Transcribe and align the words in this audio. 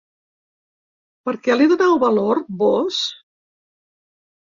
Per 1.27 1.35
què 1.49 1.59
li 1.59 1.69
doneu 1.75 2.01
valor, 2.07 2.43
vós? 2.65 3.07